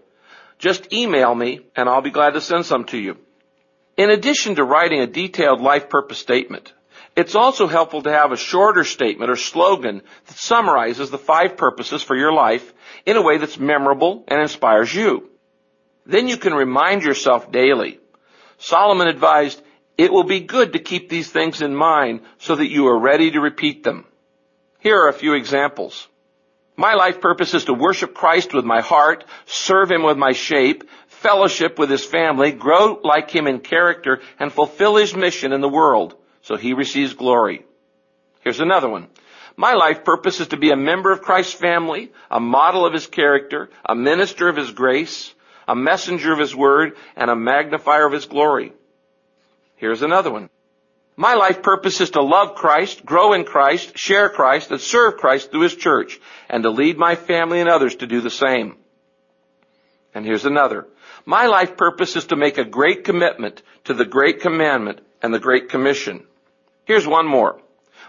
just 0.57 0.93
email 0.93 1.33
me 1.33 1.61
and 1.75 1.89
I'll 1.89 2.01
be 2.01 2.11
glad 2.11 2.33
to 2.33 2.41
send 2.41 2.65
some 2.65 2.85
to 2.85 2.97
you. 2.97 3.17
In 3.97 4.09
addition 4.09 4.55
to 4.55 4.63
writing 4.63 5.01
a 5.01 5.07
detailed 5.07 5.61
life 5.61 5.89
purpose 5.89 6.19
statement, 6.19 6.73
it's 7.15 7.35
also 7.35 7.67
helpful 7.67 8.01
to 8.03 8.11
have 8.11 8.31
a 8.31 8.37
shorter 8.37 8.83
statement 8.83 9.31
or 9.31 9.37
slogan 9.37 10.01
that 10.27 10.37
summarizes 10.37 11.09
the 11.09 11.17
five 11.17 11.55
purposes 11.55 12.03
for 12.03 12.15
your 12.15 12.33
life 12.33 12.73
in 13.05 13.17
a 13.17 13.21
way 13.21 13.37
that's 13.37 13.59
memorable 13.59 14.23
and 14.27 14.41
inspires 14.41 14.93
you. 14.93 15.29
Then 16.05 16.27
you 16.27 16.37
can 16.37 16.53
remind 16.53 17.03
yourself 17.03 17.51
daily. 17.51 17.99
Solomon 18.57 19.07
advised, 19.07 19.61
it 19.97 20.11
will 20.11 20.23
be 20.23 20.41
good 20.41 20.73
to 20.73 20.79
keep 20.79 21.09
these 21.09 21.29
things 21.29 21.61
in 21.61 21.75
mind 21.75 22.21
so 22.37 22.55
that 22.55 22.69
you 22.69 22.87
are 22.87 22.99
ready 22.99 23.31
to 23.31 23.39
repeat 23.39 23.83
them. 23.83 24.05
Here 24.79 24.97
are 24.97 25.09
a 25.09 25.13
few 25.13 25.33
examples. 25.33 26.07
My 26.77 26.93
life 26.93 27.21
purpose 27.21 27.53
is 27.53 27.65
to 27.65 27.73
worship 27.73 28.13
Christ 28.13 28.53
with 28.53 28.65
my 28.65 28.81
heart, 28.81 29.23
serve 29.45 29.89
Him 29.89 30.03
with 30.03 30.17
my 30.17 30.33
shape, 30.33 30.83
fellowship 31.07 31.79
with 31.79 31.89
His 31.89 32.03
family, 32.03 32.51
grow 32.51 32.99
like 33.01 33.31
Him 33.31 33.47
in 33.47 33.59
character, 33.59 34.21
and 34.37 34.51
fulfill 34.51 34.97
His 34.97 35.15
mission 35.15 35.53
in 35.53 35.61
the 35.61 35.69
world 35.69 36.15
so 36.41 36.57
He 36.57 36.73
receives 36.73 37.13
glory. 37.13 37.65
Here's 38.41 38.59
another 38.59 38.89
one. 38.89 39.07
My 39.57 39.73
life 39.73 40.03
purpose 40.03 40.39
is 40.41 40.49
to 40.49 40.57
be 40.57 40.71
a 40.71 40.75
member 40.75 41.11
of 41.11 41.21
Christ's 41.21 41.53
family, 41.53 42.11
a 42.29 42.39
model 42.39 42.85
of 42.85 42.93
His 42.93 43.07
character, 43.07 43.69
a 43.85 43.95
minister 43.95 44.49
of 44.49 44.57
His 44.57 44.71
grace, 44.71 45.33
a 45.67 45.75
messenger 45.75 46.33
of 46.33 46.39
His 46.39 46.55
word, 46.55 46.97
and 47.15 47.29
a 47.29 47.35
magnifier 47.35 48.05
of 48.05 48.13
His 48.13 48.25
glory. 48.25 48.73
Here's 49.77 50.01
another 50.01 50.31
one. 50.31 50.49
My 51.17 51.35
life 51.35 51.63
purpose 51.63 52.01
is 52.01 52.11
to 52.11 52.21
love 52.21 52.55
Christ, 52.55 53.05
grow 53.05 53.31
in 53.31 53.45
Christ, 53.45 53.97
share 53.97 54.29
Christ, 54.29 54.71
and 54.71 54.81
serve 54.81 55.15
Christ 55.15 55.51
through 55.51 55.61
His 55.61 55.75
church, 55.75 56.19
and 56.49 56.63
to 56.63 56.69
lead 56.69 56.97
my 56.97 57.15
family 57.15 57.61
and 57.61 57.69
others 57.69 57.95
to 57.97 58.07
do 58.07 58.19
the 58.19 58.29
same. 58.29 58.75
And 60.13 60.25
here's 60.25 60.45
another. 60.45 60.87
My 61.25 61.45
life 61.45 61.77
purpose 61.77 62.17
is 62.17 62.25
to 62.25 62.35
make 62.35 62.57
a 62.57 62.65
great 62.65 63.05
commitment 63.05 63.61
to 63.85 63.93
the 63.93 64.05
great 64.05 64.41
commandment 64.41 64.99
and 65.21 65.33
the 65.33 65.39
great 65.39 65.69
commission. 65.69 66.25
Here's 66.83 67.07
one 67.07 67.25
more. 67.25 67.61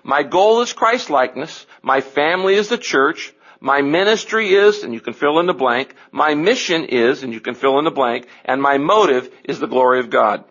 My 0.07 0.23
goal 0.23 0.63
is 0.63 0.73
Christ 0.73 1.11
likeness. 1.11 1.67
My 1.83 2.01
family 2.01 2.55
is 2.55 2.69
the 2.69 2.79
church. 2.79 3.35
My 3.59 3.83
ministry 3.83 4.55
is, 4.55 4.85
and 4.85 4.95
you 4.95 5.01
can 5.01 5.15
fill 5.15 5.41
in 5.41 5.47
the 5.47 5.53
blank. 5.53 5.97
My 6.13 6.33
mission 6.37 6.85
is, 6.85 7.25
and 7.25 7.33
you 7.33 7.41
can 7.41 7.57
fill 7.57 7.81
in 7.81 7.85
the 7.85 7.91
blank. 7.91 8.29
And 8.45 8.63
my 8.63 8.79
motive 8.79 9.29
is 9.43 9.59
the 9.59 9.67
glory 9.67 9.99
of 9.99 10.09
God. 10.09 10.45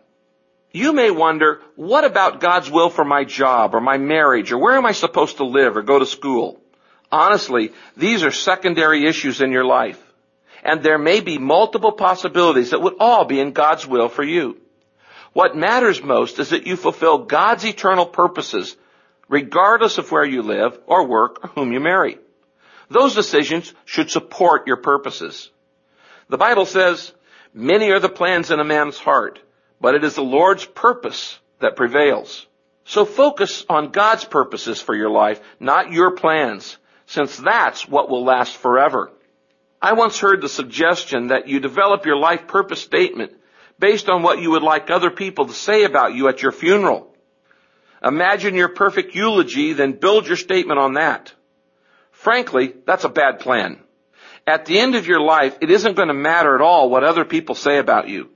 You 0.74 0.92
may 0.92 1.10
wonder, 1.10 1.62
what 1.78 2.04
about 2.04 2.42
God's 2.42 2.70
will 2.70 2.90
for 2.90 3.06
my 3.06 3.24
job 3.24 3.76
or 3.76 3.80
my 3.80 3.98
marriage 3.98 4.52
or 4.52 4.58
where 4.58 4.76
am 4.76 4.86
I 4.86 4.92
supposed 4.92 5.38
to 5.38 5.46
live 5.46 5.78
or 5.78 5.84
go 5.84 6.00
to 6.00 6.06
school? 6.06 6.60
Honestly, 7.10 7.72
these 7.96 8.24
are 8.24 8.32
secondary 8.32 9.06
issues 9.06 9.40
in 9.40 9.54
your 9.54 9.64
life. 9.64 10.02
And 10.66 10.84
there 10.84 10.98
may 10.98 11.22
be 11.22 11.38
multiple 11.38 11.94
possibilities 11.94 12.72
that 12.72 12.82
would 12.82 12.96
all 13.00 13.24
be 13.24 13.40
in 13.40 13.54
God's 13.54 13.88
will 13.88 14.10
for 14.10 14.24
you. 14.24 14.58
What 15.32 15.56
matters 15.56 16.04
most 16.04 16.40
is 16.40 16.50
that 16.50 16.68
you 16.68 16.76
fulfill 16.76 17.20
God's 17.20 17.66
eternal 17.66 18.06
purposes 18.06 18.76
regardless 19.28 19.98
of 19.98 20.12
where 20.12 20.26
you 20.26 20.42
live 20.42 20.80
or 20.88 21.08
work 21.08 21.44
or 21.44 21.50
whom 21.50 21.72
you 21.72 21.80
marry. 21.80 22.18
Those 22.90 23.16
decisions 23.16 23.74
should 23.86 24.12
support 24.12 24.68
your 24.68 24.78
purposes. 24.78 25.50
The 26.30 26.38
Bible 26.38 26.66
says, 26.66 27.14
many 27.54 27.92
are 27.92 28.00
the 28.00 28.10
plans 28.10 28.52
in 28.52 28.60
a 28.60 28.64
man's 28.64 28.98
heart, 28.98 29.40
but 29.82 29.96
it 29.96 30.04
is 30.04 30.16
the 30.16 30.24
Lord's 30.24 30.66
purpose 30.66 31.40
that 31.60 31.76
prevails. 31.76 32.46
So 32.86 33.06
focus 33.06 33.66
on 33.68 33.92
God's 33.92 34.26
purposes 34.26 34.80
for 34.82 34.96
your 34.96 35.10
life, 35.10 35.42
not 35.60 35.92
your 35.92 36.12
plans, 36.12 36.78
since 37.08 37.38
that's 37.38 37.88
what 37.88 38.10
will 38.10 38.24
last 38.24 38.56
forever. 38.56 39.12
I 39.82 39.94
once 39.94 40.20
heard 40.20 40.42
the 40.42 40.50
suggestion 40.50 41.28
that 41.28 41.48
you 41.48 41.60
develop 41.60 42.06
your 42.06 42.18
life 42.18 42.48
purpose 42.48 42.82
statement 42.82 43.34
based 43.78 44.10
on 44.10 44.24
what 44.24 44.40
you 44.40 44.52
would 44.52 44.64
like 44.64 44.90
other 44.90 45.12
people 45.12 45.48
to 45.48 45.54
say 45.54 45.84
about 45.84 46.14
you 46.14 46.28
at 46.28 46.42
your 46.42 46.52
funeral. 46.52 47.15
Imagine 48.06 48.54
your 48.54 48.70
perfect 48.70 49.16
eulogy, 49.16 49.74
then 49.74 49.94
build 49.94 50.28
your 50.28 50.38
statement 50.38 50.80
on 50.80 50.94
that. 50.94 51.34
Frankly, 52.12 52.74
that's 52.86 53.04
a 53.04 53.10
bad 53.10 53.40
plan. 53.40 53.80
At 54.46 54.66
the 54.66 54.78
end 54.78 54.96
of 54.96 55.08
your 55.08 55.20
life, 55.20 55.58
it 55.62 55.72
isn't 55.72 55.96
going 55.96 56.10
to 56.10 56.14
matter 56.14 56.54
at 56.54 56.62
all 56.62 56.90
what 56.90 57.04
other 57.04 57.26
people 57.26 57.56
say 57.56 57.80
about 57.80 58.08
you. 58.08 58.30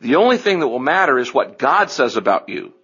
The 0.00 0.16
only 0.16 0.36
thing 0.36 0.60
that 0.60 0.68
will 0.68 0.78
matter 0.78 1.18
is 1.18 1.32
what 1.32 1.58
God 1.58 1.90
says 1.90 2.16
about 2.16 2.50
you. 2.50 2.74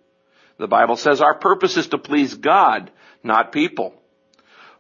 The 0.57 0.67
Bible 0.67 0.97
says 0.97 1.21
our 1.21 1.35
purpose 1.35 1.77
is 1.77 1.89
to 1.89 1.99
please 1.99 2.35
God, 2.35 2.91
not 3.23 3.53
people. 3.53 3.95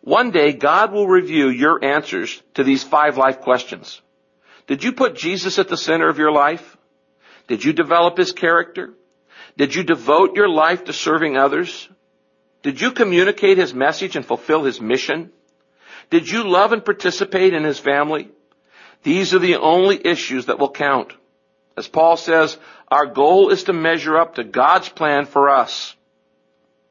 One 0.01 0.31
day, 0.31 0.55
God 0.55 0.93
will 0.93 1.07
review 1.07 1.51
your 1.51 1.85
answers 1.85 2.43
to 2.55 2.65
these 2.65 2.83
five 2.83 3.19
life 3.19 3.41
questions. 3.41 4.01
Did 4.67 4.83
you 4.83 4.93
put 4.93 5.15
Jesus 5.15 5.59
at 5.59 5.69
the 5.69 5.77
center 5.77 6.09
of 6.09 6.17
your 6.17 6.33
life? 6.33 6.79
Did 7.49 7.65
you 7.65 7.75
develop 7.75 8.17
His 8.17 8.33
character? 8.33 8.95
Did 9.61 9.75
you 9.75 9.83
devote 9.83 10.37
your 10.37 10.49
life 10.49 10.85
to 10.85 10.95
serving 10.95 11.37
others? 11.37 11.87
Did 12.63 12.81
you 12.81 12.93
communicate 12.93 13.59
His 13.59 13.75
message 13.75 14.17
and 14.17 14.25
fulfill 14.25 14.65
His 14.65 14.81
mission? 14.81 15.33
Did 16.09 16.31
you 16.31 16.49
love 16.49 16.73
and 16.73 16.83
participate 16.83 17.53
in 17.53 17.65
His 17.65 17.79
family? 17.79 18.31
These 19.03 19.35
are 19.35 19.39
the 19.39 19.57
only 19.57 20.01
issues 20.03 20.47
that 20.47 20.59
will 20.59 20.71
count. 20.71 21.13
As 21.77 21.87
Paul 21.87 22.17
says, 22.17 22.57
our 22.89 23.05
goal 23.05 23.51
is 23.51 23.65
to 23.65 23.75
measure 23.75 24.17
up 24.17 24.37
to 24.37 24.45
God's 24.45 24.89
plan 24.89 25.27
for 25.27 25.51
us. 25.51 25.95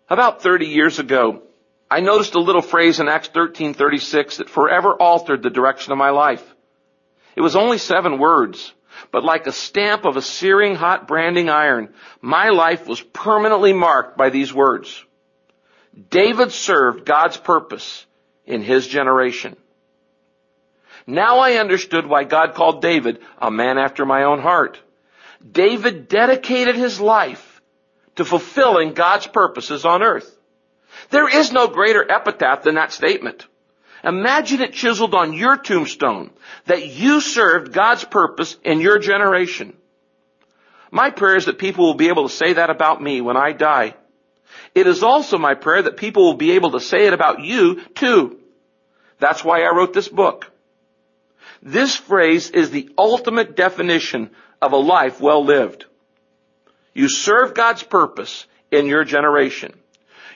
About 0.08 0.44
30 0.44 0.68
years 0.68 1.00
ago, 1.00 1.42
I 1.90 2.02
noticed 2.02 2.36
a 2.36 2.40
little 2.40 2.62
phrase 2.62 3.00
in 3.00 3.08
Acts 3.08 3.30
13:36 3.30 4.38
that 4.38 4.48
forever 4.48 4.94
altered 4.94 5.42
the 5.42 5.50
direction 5.50 5.92
of 5.92 5.98
my 5.98 6.12
life. 6.12 6.46
It 7.36 7.42
was 7.42 7.56
only 7.56 7.80
seven 7.80 8.20
words, 8.20 8.72
but 9.12 9.24
like 9.24 9.48
a 9.48 9.52
stamp 9.52 10.06
of 10.06 10.18
a 10.18 10.22
searing 10.22 10.76
hot 10.76 11.08
branding 11.08 11.50
iron, 11.50 11.94
my 12.22 12.50
life 12.50 12.88
was 12.88 13.02
permanently 13.02 13.74
marked 13.74 14.18
by 14.18 14.30
these 14.30 14.54
words. 14.54 15.04
David 16.10 16.52
served 16.52 17.06
God's 17.06 17.38
purpose 17.38 18.06
in 18.46 18.62
his 18.62 18.88
generation. 18.88 19.56
Now 21.08 21.40
I 21.40 21.54
understood 21.54 22.06
why 22.06 22.24
God 22.24 22.54
called 22.54 22.82
David 22.82 23.20
a 23.40 23.50
man 23.50 23.78
after 23.78 24.06
my 24.06 24.24
own 24.24 24.40
heart. 24.40 24.80
David 25.52 26.08
dedicated 26.08 26.76
his 26.76 27.00
life 27.00 27.62
to 28.16 28.26
fulfilling 28.26 28.94
God's 28.94 29.28
purposes 29.28 29.86
on 29.86 30.04
earth. 30.04 30.38
There 31.10 31.30
is 31.30 31.52
no 31.52 31.68
greater 31.68 32.06
epitaph 32.10 32.64
than 32.64 32.76
that 32.76 32.92
statement. 32.92 33.48
Imagine 34.04 34.62
it 34.62 34.74
chiseled 34.74 35.14
on 35.14 35.34
your 35.34 35.58
tombstone 35.58 36.32
that 36.66 36.88
you 36.88 37.22
served 37.22 37.74
God's 37.74 38.04
purpose 38.04 38.58
in 38.64 38.80
your 38.80 39.00
generation. 39.00 39.76
My 40.92 41.10
prayer 41.10 41.36
is 41.36 41.46
that 41.46 41.60
people 41.60 41.86
will 41.86 41.96
be 41.96 42.10
able 42.10 42.28
to 42.28 42.34
say 42.34 42.54
that 42.54 42.70
about 42.70 43.02
me 43.02 43.22
when 43.22 43.38
I 43.38 43.52
die. 43.52 43.96
It 44.74 44.88
is 44.88 45.04
also 45.04 45.38
my 45.38 45.54
prayer 45.54 45.84
that 45.84 45.98
people 45.98 46.24
will 46.24 46.38
be 46.38 46.52
able 46.52 46.72
to 46.72 46.80
say 46.80 47.08
it 47.08 47.14
about 47.14 47.42
you 47.42 47.82
too. 47.96 48.40
That's 49.20 49.44
why 49.44 49.64
I 49.64 49.76
wrote 49.76 49.94
this 49.94 50.08
book. 50.08 50.52
This 51.62 51.96
phrase 51.96 52.50
is 52.50 52.72
the 52.72 52.90
ultimate 52.98 53.56
definition 53.56 54.32
of 54.62 54.72
a 54.72 54.78
life 54.78 55.20
well 55.20 55.44
lived. 55.44 55.86
You 56.94 57.10
serve 57.10 57.54
God's 57.54 57.84
purpose 57.84 58.46
in 58.72 58.86
your 58.86 59.04
generation. 59.04 59.74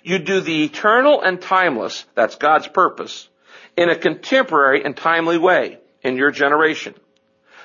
You 0.04 0.20
do 0.20 0.42
the 0.42 0.66
eternal 0.66 1.22
and 1.22 1.42
timeless, 1.42 2.06
that's 2.14 2.36
God's 2.36 2.68
purpose, 2.68 3.30
in 3.76 3.90
a 3.90 3.96
contemporary 3.96 4.84
and 4.84 4.96
timely 4.96 5.38
way 5.38 5.80
in 6.02 6.18
your 6.18 6.32
generation. 6.32 6.96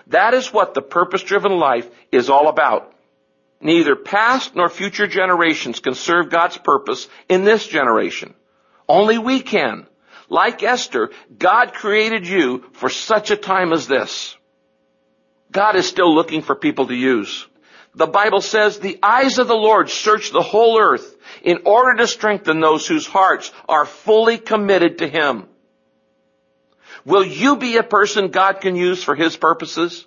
That 0.09 0.35
is 0.35 0.53
what 0.53 0.75
the 0.75 0.83
purpose-driven 0.83 1.53
life 1.53 1.89
is 2.11 2.31
all 2.31 2.49
about. 2.49 2.95
Neither 3.61 3.97
past 3.97 4.55
nor 4.55 4.69
future 4.69 5.07
generations 5.07 5.81
can 5.81 5.95
serve 5.95 6.31
God's 6.31 6.57
purpose 6.59 7.09
in 7.29 7.45
this 7.45 7.67
generation. 7.67 8.35
Only 8.89 9.19
we 9.19 9.41
can. 9.41 9.87
Like 10.31 10.63
Esther, 10.63 11.11
God 11.37 11.75
created 11.75 12.27
you 12.27 12.65
for 12.73 12.89
such 12.89 13.31
a 13.31 13.37
time 13.37 13.73
as 13.73 13.87
this. 13.87 14.37
God 15.51 15.77
is 15.77 15.89
still 15.89 16.15
looking 16.15 16.43
for 16.43 16.55
people 16.55 16.87
to 16.87 16.95
use. 16.95 17.47
The 17.95 18.07
Bible 18.07 18.43
says 18.43 18.79
the 18.79 18.99
eyes 19.03 19.39
of 19.39 19.49
the 19.49 19.57
Lord 19.57 19.91
search 19.91 20.31
the 20.31 20.43
whole 20.43 20.79
earth 20.79 21.17
in 21.43 21.63
order 21.65 21.97
to 21.99 22.07
strengthen 22.07 22.61
those 22.61 22.87
whose 22.87 23.07
hearts 23.07 23.51
are 23.69 23.87
fully 23.87 24.39
committed 24.39 24.99
to 24.99 25.09
Him. 25.09 25.49
Will 27.05 27.25
you 27.25 27.57
be 27.57 27.77
a 27.77 27.83
person 27.83 28.29
God 28.29 28.61
can 28.61 28.77
use 28.77 29.03
for 29.03 29.15
His 29.15 29.37
purposes? 29.37 30.07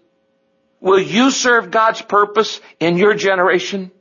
Will 0.80 1.00
you 1.00 1.32
serve 1.32 1.72
God's 1.72 2.02
purpose 2.02 2.60
in 2.80 2.98
your 2.98 3.14
generation? 3.14 3.92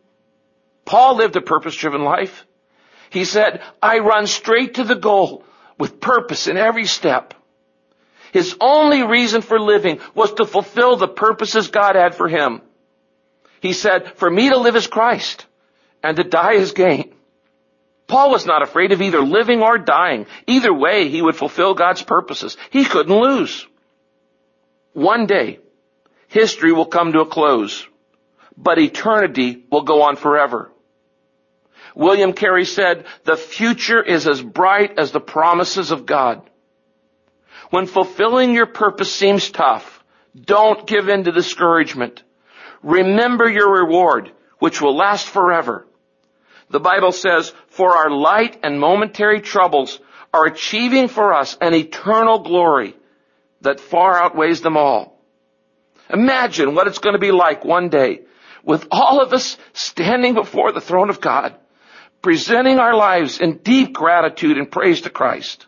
Paul 0.84 1.16
lived 1.16 1.36
a 1.36 1.42
purpose-driven 1.42 2.02
life. 2.02 2.46
He 3.10 3.24
said, 3.24 3.62
I 3.82 3.98
run 3.98 4.26
straight 4.26 4.74
to 4.74 4.84
the 4.84 4.94
goal 4.94 5.44
with 5.78 6.00
purpose 6.00 6.46
in 6.46 6.56
every 6.56 6.86
step. 6.86 7.34
His 8.32 8.56
only 8.60 9.02
reason 9.02 9.42
for 9.42 9.60
living 9.60 9.98
was 10.14 10.32
to 10.34 10.46
fulfill 10.46 10.96
the 10.96 11.08
purposes 11.08 11.68
God 11.68 11.96
had 11.96 12.14
for 12.14 12.28
him. 12.28 12.62
He 13.60 13.72
said, 13.72 14.16
for 14.16 14.30
me 14.30 14.50
to 14.50 14.56
live 14.56 14.76
is 14.76 14.86
Christ 14.86 15.46
and 16.02 16.16
to 16.16 16.24
die 16.24 16.54
is 16.54 16.72
gain. 16.72 17.12
Paul 18.10 18.32
was 18.32 18.44
not 18.44 18.62
afraid 18.62 18.90
of 18.90 19.00
either 19.00 19.20
living 19.20 19.62
or 19.62 19.78
dying. 19.78 20.26
Either 20.48 20.74
way, 20.74 21.08
he 21.08 21.22
would 21.22 21.36
fulfill 21.36 21.74
God's 21.74 22.02
purposes. 22.02 22.56
He 22.70 22.84
couldn't 22.84 23.14
lose. 23.14 23.64
One 24.94 25.26
day, 25.26 25.60
history 26.26 26.72
will 26.72 26.86
come 26.86 27.12
to 27.12 27.20
a 27.20 27.26
close, 27.26 27.86
but 28.56 28.80
eternity 28.80 29.64
will 29.70 29.82
go 29.82 30.02
on 30.02 30.16
forever. 30.16 30.72
William 31.94 32.32
Carey 32.32 32.64
said, 32.64 33.06
the 33.22 33.36
future 33.36 34.02
is 34.02 34.26
as 34.26 34.42
bright 34.42 34.98
as 34.98 35.12
the 35.12 35.20
promises 35.20 35.92
of 35.92 36.04
God. 36.04 36.42
When 37.70 37.86
fulfilling 37.86 38.54
your 38.54 38.66
purpose 38.66 39.14
seems 39.14 39.50
tough, 39.52 40.02
don't 40.34 40.84
give 40.84 41.08
in 41.08 41.22
to 41.24 41.30
discouragement. 41.30 42.24
Remember 42.82 43.48
your 43.48 43.72
reward, 43.72 44.32
which 44.58 44.80
will 44.80 44.96
last 44.96 45.28
forever. 45.28 45.86
The 46.70 46.80
Bible 46.80 47.12
says, 47.12 47.52
for 47.68 47.96
our 47.96 48.10
light 48.10 48.60
and 48.62 48.78
momentary 48.78 49.40
troubles 49.40 49.98
are 50.32 50.46
achieving 50.46 51.08
for 51.08 51.32
us 51.32 51.58
an 51.60 51.74
eternal 51.74 52.38
glory 52.38 52.94
that 53.60 53.80
far 53.80 54.16
outweighs 54.16 54.60
them 54.60 54.76
all. 54.76 55.20
Imagine 56.08 56.74
what 56.74 56.86
it's 56.86 56.98
going 56.98 57.14
to 57.14 57.20
be 57.20 57.32
like 57.32 57.64
one 57.64 57.88
day 57.88 58.22
with 58.64 58.86
all 58.90 59.20
of 59.20 59.32
us 59.32 59.56
standing 59.72 60.34
before 60.34 60.72
the 60.72 60.80
throne 60.80 61.10
of 61.10 61.20
God, 61.20 61.54
presenting 62.22 62.78
our 62.78 62.94
lives 62.94 63.40
in 63.40 63.58
deep 63.58 63.92
gratitude 63.92 64.56
and 64.56 64.70
praise 64.70 65.02
to 65.02 65.10
Christ. 65.10 65.66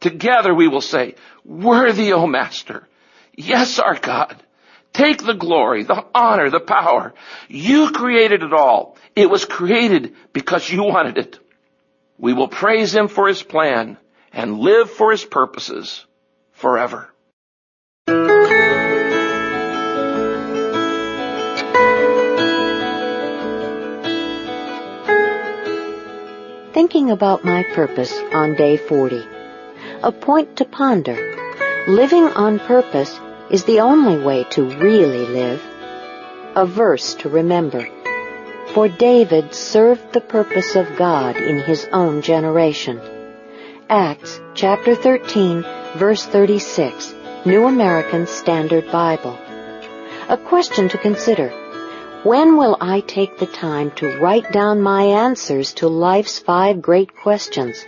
Together 0.00 0.54
we 0.54 0.68
will 0.68 0.80
say, 0.80 1.14
worthy, 1.44 2.12
O 2.12 2.26
Master. 2.26 2.86
Yes, 3.34 3.78
our 3.78 3.94
God. 3.94 4.42
Take 4.92 5.24
the 5.24 5.34
glory, 5.34 5.84
the 5.84 6.04
honor, 6.14 6.50
the 6.50 6.60
power. 6.60 7.14
You 7.48 7.90
created 7.90 8.42
it 8.42 8.52
all. 8.52 8.96
It 9.14 9.30
was 9.30 9.44
created 9.44 10.14
because 10.32 10.68
you 10.68 10.82
wanted 10.82 11.18
it. 11.18 11.38
We 12.18 12.32
will 12.32 12.48
praise 12.48 12.94
Him 12.94 13.08
for 13.08 13.28
His 13.28 13.42
plan 13.42 13.96
and 14.32 14.58
live 14.58 14.90
for 14.90 15.10
His 15.10 15.24
purposes 15.24 16.04
forever. 16.52 17.10
thinking 26.80 27.10
about 27.10 27.44
my 27.44 27.62
purpose 27.62 28.12
on 28.32 28.54
day 28.54 28.76
40. 28.76 29.22
A 30.02 30.12
point 30.12 30.56
to 30.56 30.64
ponder. 30.64 31.14
Living 31.86 32.24
on 32.24 32.58
purpose 32.58 33.18
is 33.50 33.64
the 33.64 33.80
only 33.80 34.22
way 34.22 34.44
to 34.50 34.64
really 34.78 35.26
live. 35.26 35.62
A 36.54 36.64
verse 36.66 37.14
to 37.16 37.28
remember. 37.28 37.88
For 38.74 38.88
David 38.88 39.54
served 39.54 40.12
the 40.12 40.20
purpose 40.20 40.76
of 40.76 40.96
God 40.96 41.36
in 41.36 41.58
his 41.58 41.88
own 41.92 42.22
generation. 42.22 43.00
Acts 43.88 44.40
chapter 44.54 44.94
13 44.94 45.64
verse 45.96 46.24
36, 46.24 47.14
New 47.44 47.66
American 47.66 48.26
Standard 48.26 48.90
Bible. 48.92 49.36
A 50.28 50.36
question 50.36 50.88
to 50.88 50.98
consider. 50.98 51.48
When 52.22 52.56
will 52.56 52.76
I 52.80 53.00
take 53.00 53.38
the 53.38 53.46
time 53.46 53.90
to 53.92 54.18
write 54.18 54.52
down 54.52 54.80
my 54.80 55.02
answers 55.02 55.72
to 55.74 55.88
life's 55.88 56.38
five 56.38 56.80
great 56.80 57.16
questions? 57.16 57.84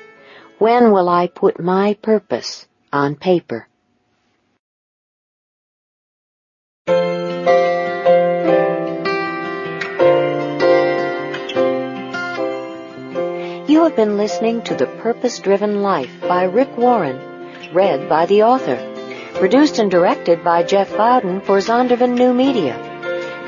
When 0.59 0.91
will 0.91 1.09
I 1.09 1.29
put 1.29 1.61
my 1.61 1.95
purpose 1.95 2.67
on 2.93 3.15
paper? 3.15 3.69
You 13.83 13.89
have 13.89 13.97
been 13.97 14.17
listening 14.17 14.63
to 14.63 14.77
The 14.77 14.87
Purpose 14.87 15.41
Driven 15.41 15.83
Life 15.83 16.21
by 16.21 16.45
Rick 16.45 16.79
Warren, 16.79 17.19
read 17.75 18.09
by 18.09 18.27
the 18.27 18.45
author. 18.45 18.77
Produced 19.35 19.81
and 19.81 19.91
directed 19.91 20.45
by 20.45 20.63
Jeff 20.63 20.89
Bowden 20.97 21.41
for 21.41 21.59
Zondervan 21.59 22.17
New 22.17 22.33
Media 22.33 22.77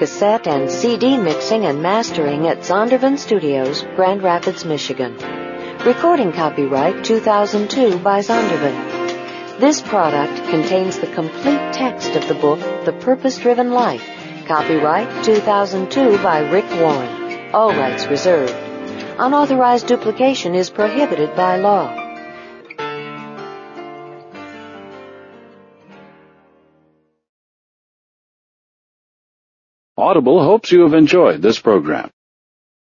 cassette 0.01 0.49
and 0.49 0.69
CD 0.69 1.17
mixing 1.19 1.67
and 1.67 1.81
mastering 1.81 2.49
at 2.49 2.63
Zondervan 2.63 3.17
Studios, 3.17 3.83
Grand 3.95 4.25
Rapids, 4.25 4.65
Michigan. 4.65 5.15
Recording 5.87 6.33
copyright 6.33 7.05
2002 7.05 8.01
by 8.01 8.19
Zondervan. 8.19 9.61
This 9.61 9.81
product 9.81 10.51
contains 10.51 10.99
the 10.99 11.15
complete 11.15 11.73
text 11.73 12.17
of 12.17 12.27
the 12.27 12.35
book 12.35 12.59
The 12.85 12.93
Purpose 12.93 13.39
Driven 13.39 13.71
Life, 13.71 14.05
copyright 14.49 15.25
2002 15.25 16.19
by 16.25 16.41
Rick 16.41 16.69
Warren. 16.81 17.55
All 17.55 17.71
rights 17.71 18.09
reserved. 18.09 18.64
Unauthorized 19.17 19.87
duplication 19.87 20.57
is 20.57 20.71
prohibited 20.71 21.37
by 21.37 21.57
law. 21.57 22.01
Audible 29.97 30.43
hopes 30.43 30.73
you 30.73 30.81
have 30.83 30.95
enjoyed 30.95 31.41
this 31.41 31.61
program. 31.61 32.11